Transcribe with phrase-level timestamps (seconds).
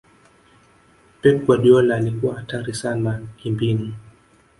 [1.21, 3.93] pep guardiola alikuwa hatari sana kimbinu